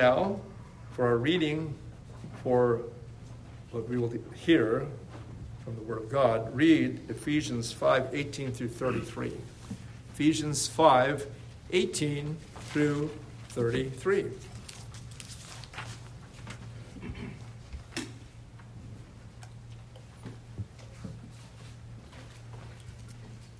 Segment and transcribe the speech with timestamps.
[0.00, 0.40] Now,
[0.92, 1.74] for our reading,
[2.42, 2.80] for
[3.70, 4.86] what we will hear
[5.62, 9.36] from the Word of God, read Ephesians 5 18 through 33.
[10.14, 11.26] Ephesians 5
[11.72, 12.34] 18
[12.72, 13.10] through
[13.50, 14.24] 33.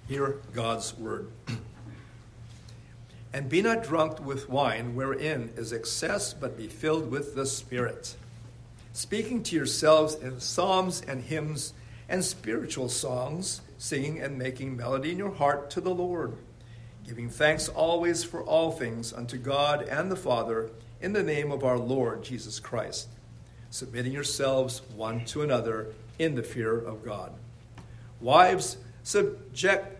[0.08, 1.30] Hear God's word.
[3.32, 8.16] And be not drunk with wine, wherein is excess, but be filled with the Spirit.
[8.92, 11.72] Speaking to yourselves in psalms and hymns
[12.08, 16.36] and spiritual songs, singing and making melody in your heart to the Lord,
[17.06, 21.64] giving thanks always for all things unto God and the Father, in the name of
[21.64, 23.08] our Lord Jesus Christ,
[23.70, 27.32] submitting yourselves one to another in the fear of God.
[28.20, 29.99] Wives, subject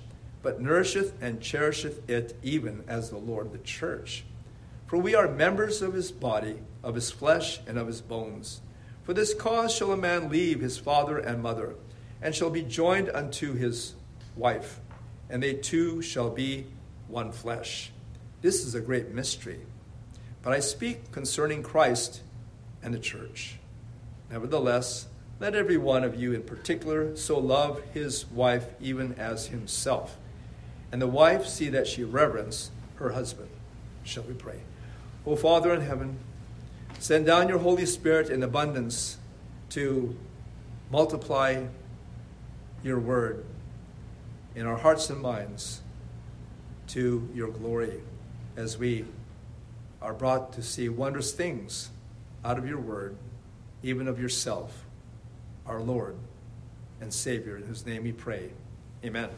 [0.41, 4.23] but nourisheth and cherisheth it even as the Lord the church.
[4.87, 8.61] For we are members of his body, of his flesh, and of his bones.
[9.03, 11.75] For this cause shall a man leave his father and mother,
[12.21, 13.93] and shall be joined unto his
[14.35, 14.79] wife,
[15.29, 16.67] and they two shall be
[17.07, 17.91] one flesh.
[18.41, 19.59] This is a great mystery.
[20.41, 22.21] But I speak concerning Christ
[22.81, 23.59] and the church.
[24.31, 25.07] Nevertheless,
[25.39, 30.17] let every one of you in particular so love his wife even as himself
[30.91, 33.49] and the wife see that she reverence her husband.
[34.03, 34.61] Shall we pray?
[35.25, 36.17] O Father in heaven,
[36.99, 39.17] send down your Holy Spirit in abundance
[39.69, 40.15] to
[40.91, 41.65] multiply
[42.83, 43.45] your word
[44.55, 45.81] in our hearts and minds
[46.87, 48.01] to your glory
[48.57, 49.05] as we
[50.01, 51.89] are brought to see wondrous things
[52.43, 53.15] out of your word,
[53.83, 54.85] even of yourself,
[55.65, 56.15] our Lord
[56.99, 58.49] and Savior, in whose name we pray.
[59.05, 59.29] Amen.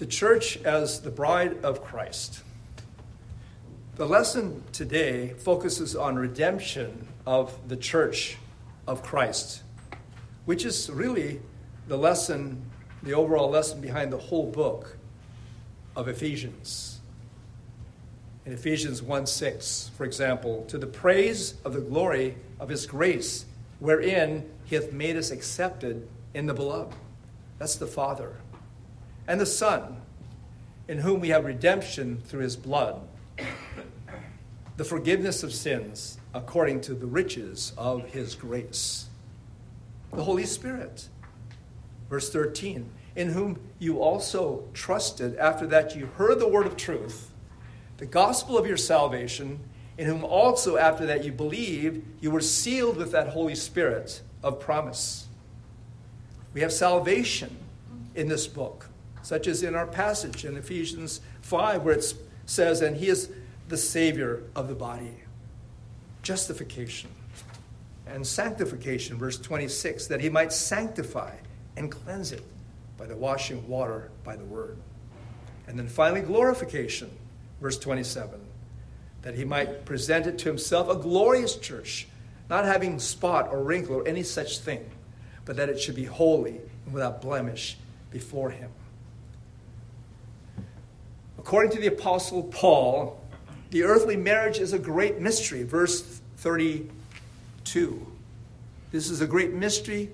[0.00, 2.42] The church as the bride of Christ.
[3.96, 8.38] The lesson today focuses on redemption of the church
[8.86, 9.62] of Christ,
[10.46, 11.42] which is really
[11.86, 12.62] the lesson,
[13.02, 14.96] the overall lesson behind the whole book
[15.94, 17.00] of Ephesians.
[18.46, 23.44] In Ephesians 1 6, for example, to the praise of the glory of his grace,
[23.80, 26.96] wherein he hath made us accepted in the beloved.
[27.58, 28.36] That's the Father
[29.30, 29.96] and the Son,
[30.88, 33.00] in whom we have redemption through his blood,
[34.76, 39.06] the forgiveness of sins according to the riches of his grace.
[40.12, 41.08] The Holy Spirit.
[42.08, 47.30] Verse 13, in whom you also trusted after that you heard the word of truth,
[47.98, 49.60] the gospel of your salvation,
[49.96, 54.58] in whom also after that you believed, you were sealed with that Holy Spirit of
[54.58, 55.28] promise.
[56.52, 57.56] We have salvation
[58.16, 58.90] in this book
[59.22, 62.14] such as in our passage in Ephesians 5, where it
[62.46, 63.30] says, And he is
[63.68, 65.22] the Savior of the body.
[66.22, 67.10] Justification
[68.06, 71.32] and sanctification, verse 26, that he might sanctify
[71.76, 72.42] and cleanse it
[72.98, 74.76] by the washing of water by the word.
[75.66, 77.10] And then finally, glorification,
[77.60, 78.40] verse 27,
[79.22, 82.08] that he might present it to himself a glorious church,
[82.48, 84.90] not having spot or wrinkle or any such thing,
[85.44, 87.76] but that it should be holy and without blemish
[88.10, 88.70] before him.
[91.40, 93.18] According to the Apostle Paul,
[93.70, 95.62] the earthly marriage is a great mystery.
[95.62, 98.06] Verse 32.
[98.92, 100.10] This is a great mystery,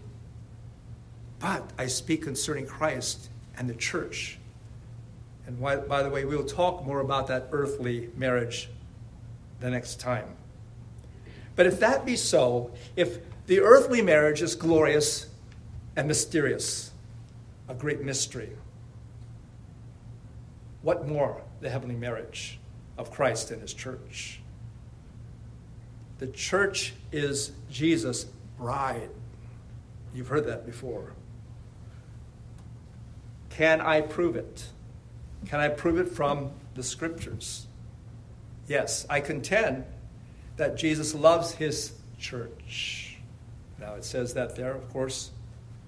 [1.41, 3.29] but I speak concerning Christ
[3.59, 4.39] and the church.
[5.49, 8.69] And why, by the way, we'll talk more about that earthly marriage
[9.59, 10.29] the next time.
[11.57, 13.19] But if that be so, if
[13.49, 15.27] the earthly marriage is glorious
[15.97, 16.93] and mysterious,
[17.69, 18.53] a great mystery,
[20.87, 22.59] what more the heavenly marriage?
[22.99, 24.41] of Christ and his church.
[26.19, 29.11] The church is Jesus' bride.
[30.15, 31.13] You've heard that before.
[33.51, 34.67] Can I prove it?
[35.47, 37.67] Can I prove it from the scriptures?
[38.67, 39.85] Yes, I contend
[40.57, 43.19] that Jesus loves his church.
[43.79, 45.31] Now, it says that there, of course,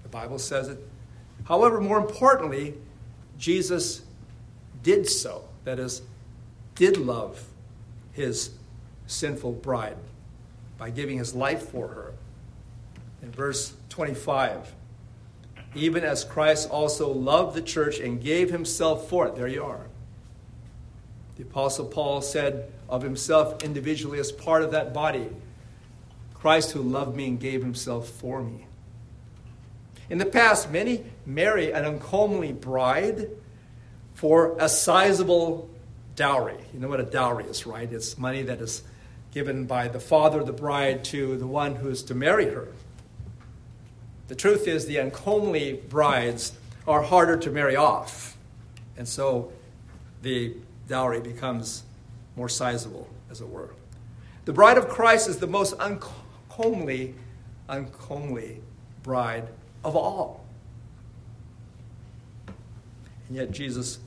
[0.03, 0.79] the Bible says it.
[1.45, 2.75] However, more importantly,
[3.37, 4.03] Jesus
[4.83, 5.43] did so.
[5.63, 6.01] That is,
[6.75, 7.43] did love
[8.13, 8.51] his
[9.07, 9.97] sinful bride
[10.77, 12.13] by giving his life for her.
[13.21, 14.73] In verse 25,
[15.75, 19.35] even as Christ also loved the church and gave himself for it.
[19.35, 19.87] There you are.
[21.35, 25.29] The Apostle Paul said of himself individually as part of that body
[26.33, 28.65] Christ who loved me and gave himself for me.
[30.09, 33.29] In the past, many marry an uncomely bride
[34.13, 35.69] for a sizable
[36.15, 36.57] dowry.
[36.73, 37.91] You know what a dowry is, right?
[37.91, 38.83] It's money that is
[39.31, 42.67] given by the father of the bride to the one who is to marry her.
[44.27, 46.53] The truth is, the uncomely brides
[46.87, 48.37] are harder to marry off.
[48.97, 49.51] And so
[50.21, 50.55] the
[50.87, 51.83] dowry becomes
[52.35, 53.73] more sizable, as it were.
[54.45, 57.15] The bride of Christ is the most uncomely,
[57.67, 58.61] uncomely
[59.03, 59.47] bride
[59.83, 60.43] of all.
[63.29, 63.99] And yet Jesus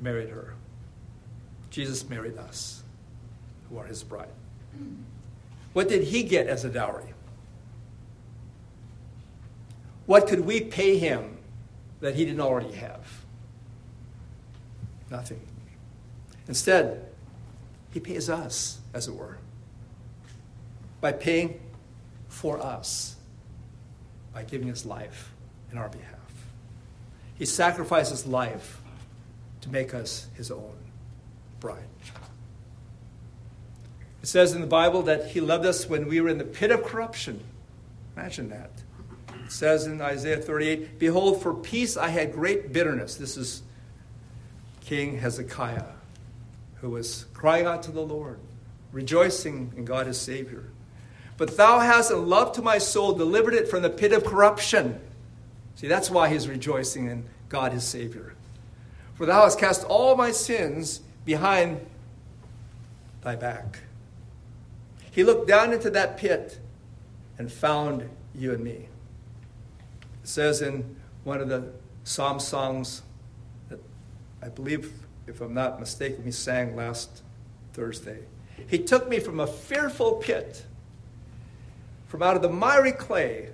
[0.00, 0.54] married her.
[1.70, 2.82] Jesus married us,
[3.68, 4.28] who are his bride.
[5.72, 7.14] What did he get as a dowry?
[10.06, 11.38] What could we pay him
[12.00, 13.06] that he didn't already have?
[15.10, 15.40] Nothing.
[16.48, 17.06] Instead,
[17.92, 19.38] he pays us, as it were,
[21.00, 21.60] by paying
[22.28, 23.16] for us,
[24.34, 25.32] by giving his life
[25.70, 26.21] in our behalf.
[27.34, 28.80] He sacrifices life
[29.62, 30.74] to make us his own
[31.60, 31.84] bride.
[34.22, 36.70] It says in the Bible that he loved us when we were in the pit
[36.70, 37.42] of corruption.
[38.16, 38.70] Imagine that.
[39.44, 43.16] It says in Isaiah 38 Behold, for peace I had great bitterness.
[43.16, 43.62] This is
[44.80, 45.84] King Hezekiah,
[46.80, 48.38] who was crying out to the Lord,
[48.92, 50.64] rejoicing in God his Savior.
[51.36, 55.00] But thou hast in love to my soul delivered it from the pit of corruption.
[55.74, 58.34] See, that's why he's rejoicing in God his Savior.
[59.14, 61.84] For thou hast cast all my sins behind
[63.22, 63.80] thy back.
[65.10, 66.58] He looked down into that pit
[67.38, 68.88] and found you and me.
[70.22, 71.72] It says in one of the
[72.04, 73.02] psalm songs
[73.68, 73.80] that
[74.42, 74.92] I believe,
[75.26, 77.22] if I'm not mistaken, we sang last
[77.74, 78.20] Thursday.
[78.68, 80.64] He took me from a fearful pit,
[82.08, 83.50] from out of the miry clay.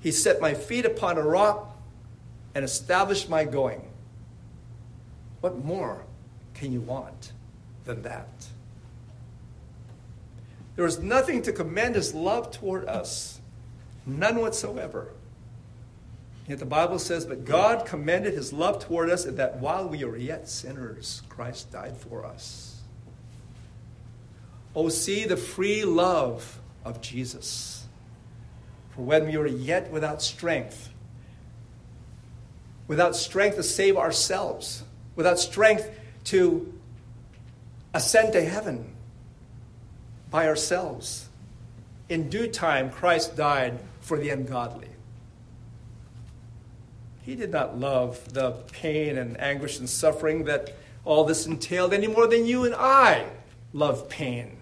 [0.00, 1.76] He set my feet upon a rock
[2.54, 3.82] and established my going.
[5.40, 6.04] What more
[6.54, 7.32] can you want
[7.84, 8.28] than that?
[10.76, 13.40] There is nothing to commend his love toward us,
[14.06, 15.12] none whatsoever.
[16.46, 20.04] Yet the Bible says, But God commended his love toward us in that while we
[20.04, 22.80] were yet sinners, Christ died for us.
[24.74, 27.77] Oh, see the free love of Jesus.
[28.98, 30.88] For when we were yet without strength,
[32.88, 34.82] without strength to save ourselves,
[35.14, 35.88] without strength
[36.24, 36.74] to
[37.94, 38.92] ascend to heaven,
[40.32, 41.28] by ourselves.
[42.08, 44.88] In due time, Christ died for the ungodly.
[47.22, 50.74] He did not love the pain and anguish and suffering that
[51.04, 53.26] all this entailed any more than you and I
[53.72, 54.57] love pain.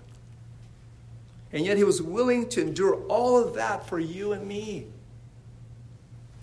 [1.53, 4.87] And yet he was willing to endure all of that for you and me.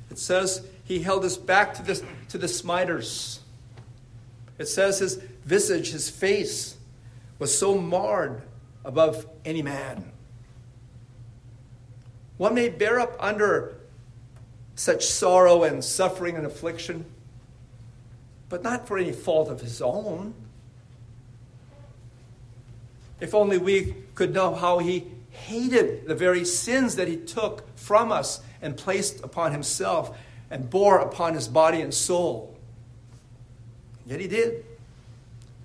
[0.09, 3.39] It says he held us back to, to the smiters.
[4.57, 6.77] It says his visage, his face,
[7.39, 8.43] was so marred
[8.85, 10.11] above any man.
[12.37, 13.77] One may bear up under
[14.75, 17.05] such sorrow and suffering and affliction,
[18.49, 20.33] but not for any fault of his own.
[23.19, 28.11] If only we could know how he hated the very sins that he took from
[28.11, 30.17] us and placed upon himself
[30.49, 32.57] and bore upon his body and soul.
[34.05, 34.65] Yet he did.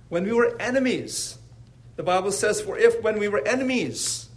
[0.09, 1.38] When we were enemies,
[1.97, 4.28] the Bible says, For if when we were enemies,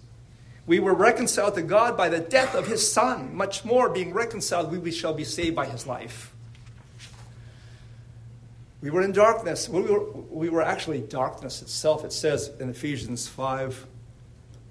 [0.66, 4.72] we were reconciled to God by the death of his Son, much more being reconciled,
[4.76, 6.34] we shall be saved by his life.
[8.82, 9.70] We were in darkness.
[9.70, 12.04] We were, we were actually darkness itself.
[12.04, 13.86] It says in Ephesians 5,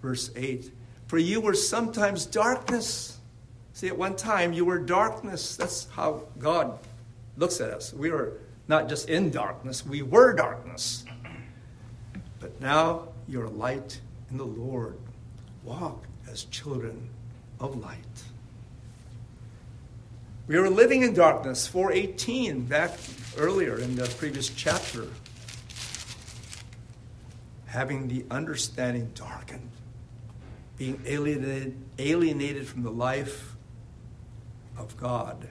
[0.02, 0.70] verse 8,
[1.06, 3.18] For you were sometimes darkness.
[3.72, 5.56] See, at one time you were darkness.
[5.56, 6.78] That's how God
[7.36, 7.92] looks at us.
[7.92, 8.34] We were
[8.68, 11.04] not just in darkness, we were darkness.
[12.38, 14.96] But now you're light in the Lord.
[15.64, 17.08] Walk as children
[17.58, 17.98] of light.
[20.46, 22.98] We were living in darkness, 418, back
[23.36, 25.06] earlier in the previous chapter.
[27.66, 29.70] Having the understanding darkened,
[30.80, 33.54] being alienated, alienated from the life
[34.78, 35.46] of God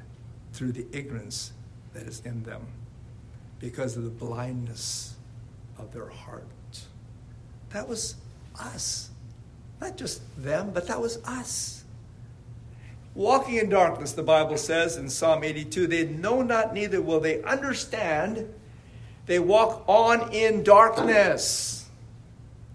[0.53, 1.53] through the ignorance
[1.93, 2.65] that is in them
[3.59, 5.13] because of the blindness
[5.77, 6.48] of their heart.
[7.69, 8.15] That was
[8.59, 9.12] us.
[9.79, 11.83] Not just them, but that was us.
[13.13, 17.43] Walking in darkness, the Bible says in Psalm 82, they know not, neither will they
[17.43, 18.51] understand.
[19.27, 21.78] They walk on in darkness.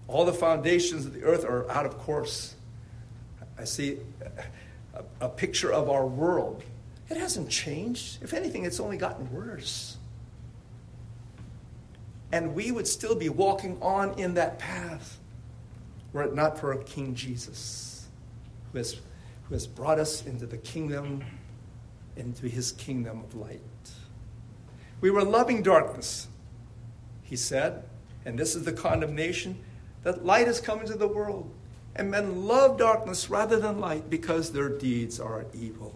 [0.07, 2.55] All the foundations of the earth are out of course.
[3.57, 3.97] I see
[4.93, 6.63] a, a picture of our world.
[7.09, 8.21] It hasn't changed.
[8.21, 9.97] If anything, it's only gotten worse.
[12.31, 15.19] And we would still be walking on in that path
[16.15, 18.07] were it not for King Jesus,
[18.71, 18.93] who has,
[19.43, 21.21] who has brought us into the kingdom,
[22.15, 23.59] into his kingdom of light.
[25.01, 26.29] We were loving darkness,
[27.21, 27.83] he said,
[28.23, 29.59] and this is the condemnation
[30.05, 31.51] that light has come into the world.
[31.95, 35.95] And men love darkness rather than light because their deeds are evil.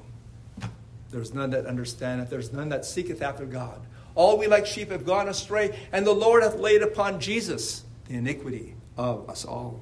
[1.11, 3.79] There's none that understandeth, there's none that seeketh after God.
[4.15, 8.15] All we like sheep have gone astray, and the Lord hath laid upon Jesus the
[8.15, 9.79] iniquity of us all.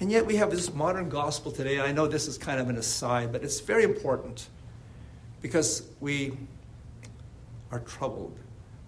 [0.00, 1.78] And yet we have this modern gospel today.
[1.78, 4.48] I know this is kind of an aside, but it's very important
[5.42, 6.36] because we
[7.70, 8.36] are troubled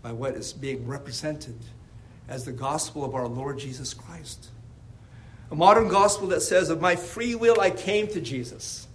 [0.03, 1.59] by what is being represented
[2.29, 4.49] as the gospel of our Lord Jesus Christ.
[5.51, 8.89] A modern gospel that says, Of my free will, I came to Jesus.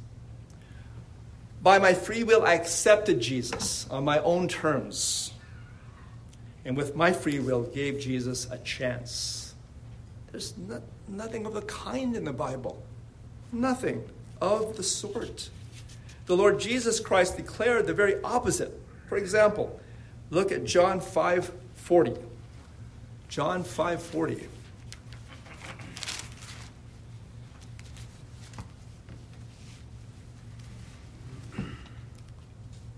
[1.62, 5.34] By my free will, I accepted Jesus on my own terms.
[6.66, 9.54] And with my free will, gave Jesus a chance.
[10.32, 12.84] There's not, nothing of the kind in the Bible.
[13.52, 14.04] Nothing
[14.42, 15.50] of the sort.
[16.26, 18.78] The Lord Jesus Christ declared the very opposite.
[19.08, 19.80] For example,
[20.30, 22.18] look at John 5:40.
[23.30, 24.48] John 5:40.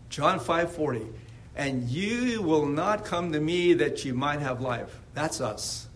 [0.09, 1.07] John 5:40.
[1.55, 4.99] And you will not come to me that you might have life.
[5.13, 5.87] That's us.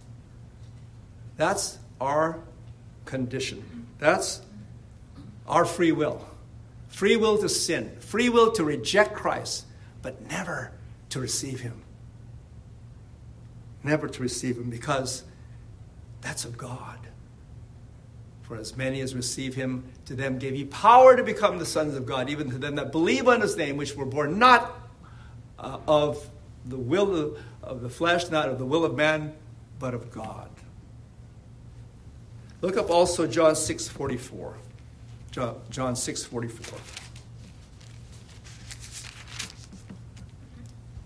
[1.37, 2.39] That's our
[3.05, 3.87] condition.
[3.99, 4.41] That's
[5.47, 6.25] our free will.
[6.89, 9.65] Free will to sin, free will to reject Christ,
[10.01, 10.71] but never
[11.09, 11.82] to receive Him.
[13.83, 15.23] Never to receive Him because
[16.21, 16.99] that's of God.
[18.43, 21.95] For as many as receive Him, to them gave He power to become the sons
[21.95, 24.79] of God, even to them that believe on His name, which were born not
[25.59, 26.29] uh, of
[26.65, 29.33] the will of, the flesh, not of the will of man,
[29.79, 30.49] but of God.
[32.61, 34.53] Look up also John 6:44.
[35.31, 36.79] John, John 6:44.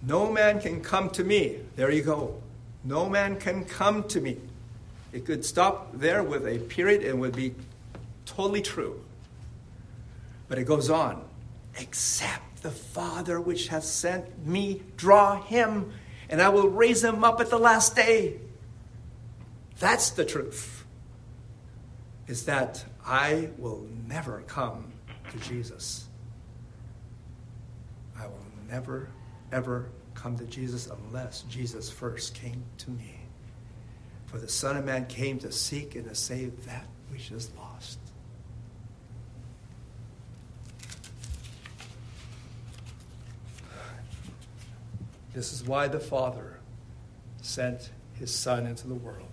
[0.03, 1.57] No man can come to me.
[1.75, 2.41] There you go.
[2.87, 4.37] No man can come to me.
[5.11, 7.53] It could stop there with a period and would be
[8.25, 9.03] totally true.
[10.47, 11.21] But it goes on.
[11.77, 15.91] Except the Father which hath sent me draw him,
[16.29, 18.39] and I will raise him up at the last day.
[19.79, 20.85] That's the truth
[22.27, 24.93] is that I will never come
[25.31, 26.05] to Jesus.
[28.17, 29.09] I will never,
[29.51, 33.15] ever come to Jesus unless Jesus first came to me.
[34.25, 37.99] For the Son of Man came to seek and to save that which is lost.
[45.33, 46.59] This is why the Father
[47.41, 49.27] sent his Son into the world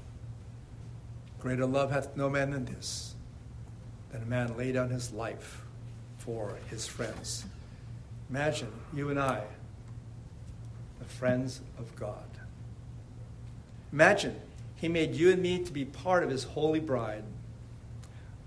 [1.45, 3.15] Greater love hath no man than this,
[4.11, 5.61] that a man lay down his life
[6.17, 7.45] for his friends.
[8.31, 9.43] Imagine you and I,
[11.05, 12.25] the friends of God.
[13.93, 14.41] Imagine
[14.77, 17.25] he made you and me to be part of his holy bride.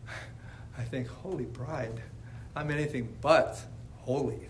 [0.77, 2.01] I think, holy bride,
[2.55, 3.59] I'm anything but
[3.99, 4.49] holy.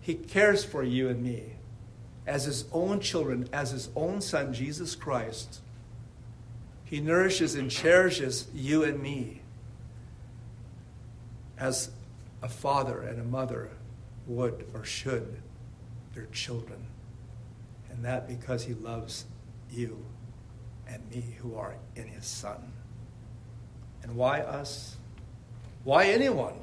[0.00, 1.54] He cares for you and me
[2.26, 5.60] as his own children, as his own son, Jesus Christ.
[6.84, 9.42] He nourishes and cherishes you and me
[11.58, 11.90] as
[12.42, 13.70] a father and a mother
[14.26, 15.36] would or should
[16.16, 16.86] their children.
[17.90, 19.26] And that because he loves
[19.70, 20.04] you
[20.88, 22.72] and me who are in his son.
[24.02, 24.96] And why us?
[25.84, 26.54] Why anyone?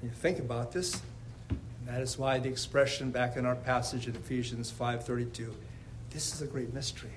[0.00, 1.00] When you think about this,
[1.48, 5.54] and that is why the expression back in our passage in Ephesians 5:32,
[6.10, 7.10] this is a great mystery.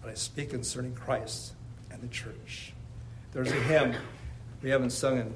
[0.00, 1.52] but I speak concerning Christ
[1.90, 2.72] and the church.
[3.32, 3.94] There's a hymn
[4.62, 5.34] we haven't sung in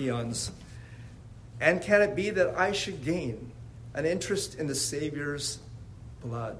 [0.00, 0.52] eons.
[1.62, 3.52] And can it be that I should gain
[3.94, 5.60] an interest in the Savior's
[6.20, 6.58] blood?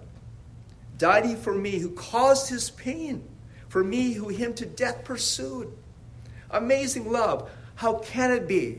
[0.97, 3.29] Died he for me who caused his pain,
[3.69, 5.73] for me who him to death pursued?
[6.53, 8.79] Amazing love, how can it be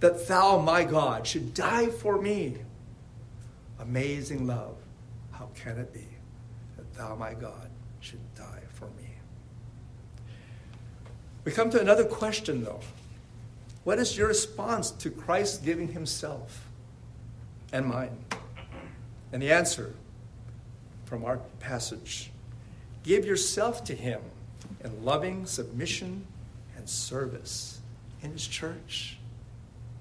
[0.00, 2.58] that thou, my God, should die for me?
[3.80, 4.76] Amazing love,
[5.30, 6.08] how can it be
[6.76, 9.08] that thou, my God, should die for me?
[11.44, 12.80] We come to another question, though.
[13.84, 16.68] What is your response to Christ giving himself
[17.72, 18.24] and mine?
[19.32, 19.94] And the answer
[21.04, 22.30] from our passage
[23.02, 24.20] give yourself to him
[24.82, 26.26] in loving submission
[26.76, 27.80] and service
[28.22, 29.18] in his church.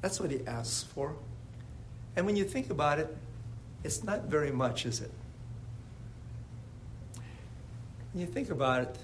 [0.01, 1.13] That's what he asks for.
[2.15, 3.15] And when you think about it,
[3.83, 5.11] it's not very much, is it?
[8.13, 8.97] When you think about it,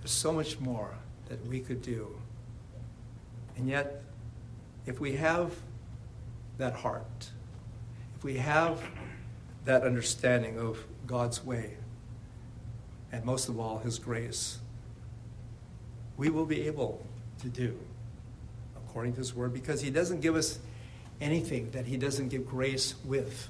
[0.00, 0.94] there's so much more
[1.28, 2.16] that we could do.
[3.56, 4.02] And yet,
[4.86, 5.54] if we have
[6.58, 7.30] that heart,
[8.16, 8.82] if we have
[9.64, 11.76] that understanding of God's way,
[13.12, 14.58] and most of all, His grace,
[16.16, 17.04] we will be able
[17.40, 17.78] to do
[18.76, 20.58] according to His Word because He doesn't give us
[21.20, 23.48] anything that He doesn't give grace with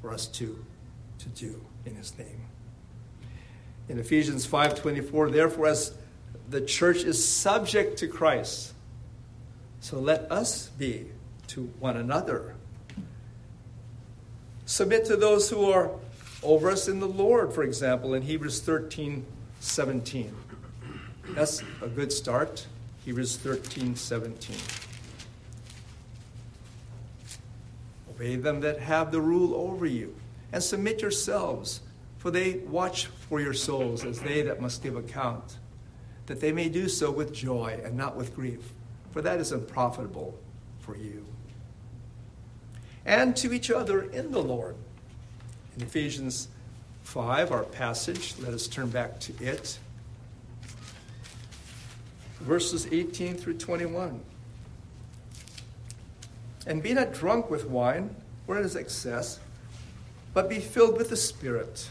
[0.00, 0.64] for us to,
[1.18, 2.42] to do in His name.
[3.88, 5.94] In Ephesians 5:24, therefore, as
[6.50, 8.74] the church is subject to Christ,
[9.80, 11.06] so let us be
[11.48, 12.54] to one another.
[14.66, 15.90] Submit to those who are
[16.42, 19.24] over us in the Lord, for example, in Hebrews 13
[19.60, 20.34] 17.
[21.30, 22.66] That's a good start.
[23.04, 24.56] Hebrews 13 17.
[28.10, 30.14] Obey them that have the rule over you,
[30.52, 31.80] and submit yourselves,
[32.18, 35.58] for they watch for your souls as they that must give account,
[36.26, 38.72] that they may do so with joy and not with grief
[39.12, 40.38] for that is unprofitable
[40.80, 41.24] for you.
[43.04, 44.76] And to each other in the Lord.
[45.76, 46.48] In Ephesians
[47.02, 49.78] 5, our passage, let us turn back to it.
[52.40, 54.20] Verses 18 through 21.
[56.66, 58.14] And be not drunk with wine,
[58.46, 59.40] wherein is excess,
[60.34, 61.90] but be filled with the Spirit,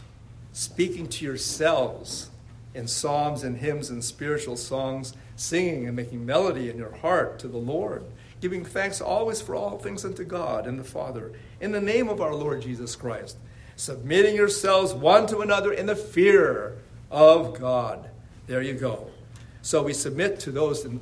[0.52, 2.30] speaking to yourselves
[2.74, 7.48] in psalms and hymns and spiritual songs singing and making melody in your heart to
[7.48, 8.04] the Lord,
[8.40, 12.20] giving thanks always for all things unto God and the Father, in the name of
[12.20, 13.36] our Lord Jesus Christ,
[13.76, 16.76] submitting yourselves one to another in the fear
[17.10, 18.10] of God.
[18.46, 19.10] There you go.
[19.62, 21.00] So we submit to those in,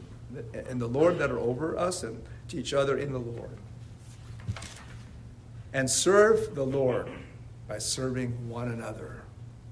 [0.69, 3.57] in the Lord that are over us and to each other in the Lord.
[5.73, 7.09] And serve the Lord
[7.69, 9.23] by serving one another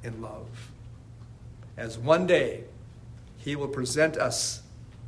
[0.02, 0.48] in love.
[1.76, 2.64] As one day
[3.38, 4.62] he will present us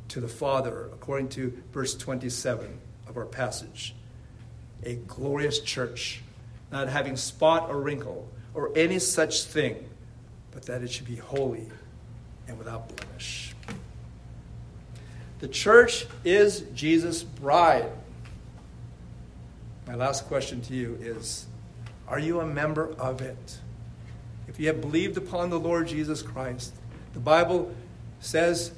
[0.09, 3.95] to the Father, according to verse 27 of our passage.
[4.83, 6.21] A glorious church,
[6.71, 9.89] not having spot or wrinkle or any such thing,
[10.51, 11.67] but that it should be holy
[12.47, 13.55] and without blemish.
[15.39, 17.91] The church is Jesus' bride.
[19.85, 21.45] My last question to you is
[22.07, 23.59] Are you a member of it?
[24.47, 26.73] If you have believed upon the Lord Jesus Christ,
[27.13, 27.73] the Bible
[28.19, 28.71] says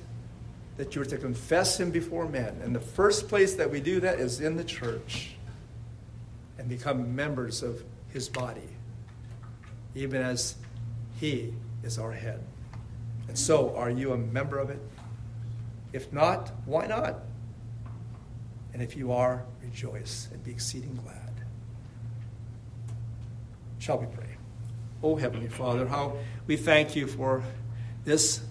[0.77, 2.59] that you're to confess him before men.
[2.63, 5.35] And the first place that we do that is in the church
[6.57, 8.69] and become members of his body,
[9.95, 10.55] even as
[11.19, 11.53] he
[11.83, 12.43] is our head.
[13.27, 14.81] And so, are you a member of it?
[15.93, 17.19] If not, why not?
[18.73, 21.33] And if you are, rejoice and be exceeding glad.
[23.79, 24.28] Shall we pray?
[25.01, 27.41] Oh, Heavenly Father, how we thank you for
[28.03, 28.41] this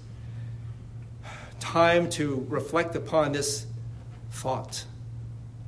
[1.60, 3.66] time to reflect upon this
[4.30, 4.86] thought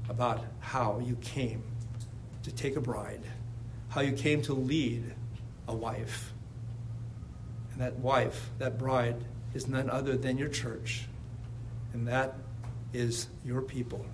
[0.08, 1.62] about how you came
[2.44, 3.20] to take a bride,
[3.90, 5.12] how you came to lead
[5.68, 6.32] a wife.
[7.72, 9.16] And that wife, that bride,
[9.52, 11.02] is none other than your church.
[11.92, 12.36] And that
[12.94, 14.06] is your people.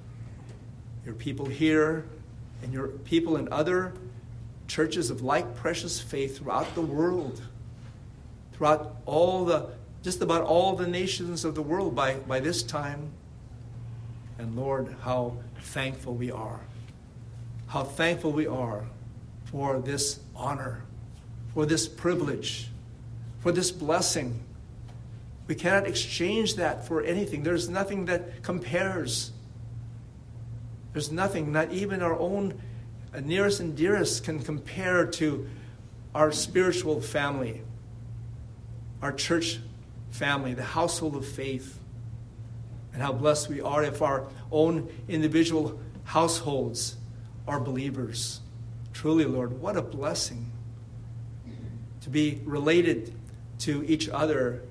[1.05, 2.07] Your people here
[2.65, 3.93] and your people in other
[4.67, 7.43] churches of like precious faith throughout the world,
[8.53, 9.71] throughout all the
[10.07, 13.11] just about all the nations of the world by, by this time.
[14.39, 16.61] And Lord, how thankful we are.
[17.67, 18.85] How thankful we are
[19.47, 20.85] for this honor,
[21.53, 22.69] for this privilege,
[23.41, 24.45] for this blessing.
[25.49, 27.43] We cannot exchange that for anything.
[27.43, 29.33] There's nothing that compares.
[30.93, 32.61] There's nothing, not even our own
[33.21, 35.49] nearest and dearest, can compare to
[36.15, 37.63] our spiritual family,
[39.03, 39.61] our church
[40.11, 41.79] family, the household of faith,
[42.93, 46.97] and how blessed we are if our own individual households
[47.47, 48.41] are believers.
[48.93, 50.51] Truly, Lord, what a blessing
[52.01, 53.13] to be related
[53.59, 54.63] to each other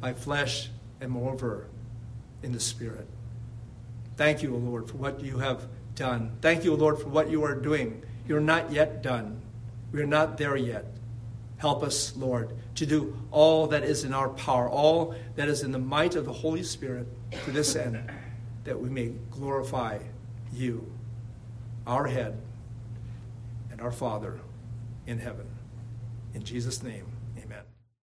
[0.00, 1.66] by flesh and moreover
[2.42, 3.06] in the Spirit.
[4.16, 6.36] Thank you, O Lord, for what you have done.
[6.40, 8.02] Thank you, Lord, for what you are doing.
[8.26, 9.40] You're not yet done.
[9.92, 10.86] We are not there yet.
[11.58, 15.72] Help us, Lord, to do all that is in our power, all that is in
[15.72, 17.06] the might of the Holy Spirit
[17.44, 18.10] to this end,
[18.64, 19.98] that we may glorify
[20.52, 20.90] you,
[21.86, 22.40] our head,
[23.70, 24.40] and our Father
[25.06, 25.46] in heaven.
[26.34, 27.13] In Jesus' name.